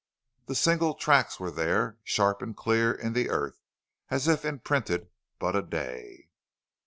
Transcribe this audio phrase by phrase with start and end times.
[0.47, 3.61] The single tracks were there, sharp and clear in the earth,
[4.09, 6.29] as if imprinted but a day.